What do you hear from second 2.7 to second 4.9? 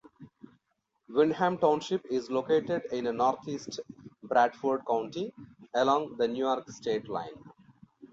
in northeast Bradford